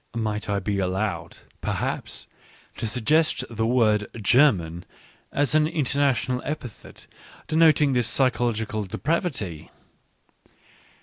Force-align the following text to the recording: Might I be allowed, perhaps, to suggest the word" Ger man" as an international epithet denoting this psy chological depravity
Might 0.17 0.49
I 0.49 0.57
be 0.57 0.79
allowed, 0.79 1.37
perhaps, 1.61 2.25
to 2.77 2.87
suggest 2.87 3.43
the 3.51 3.67
word" 3.67 4.07
Ger 4.19 4.51
man" 4.51 4.83
as 5.31 5.53
an 5.53 5.67
international 5.67 6.41
epithet 6.43 7.05
denoting 7.47 7.93
this 7.93 8.07
psy 8.07 8.31
chological 8.31 8.87
depravity 8.89 9.69